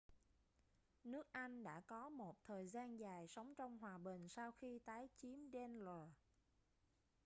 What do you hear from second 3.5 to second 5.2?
trong hòa bình sau khi tái